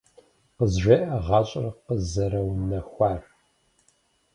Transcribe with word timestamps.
КъызжеӀэ 0.55 0.97
гъащӀэр 1.25 1.65
къызэрыунэхуар! 1.85 3.21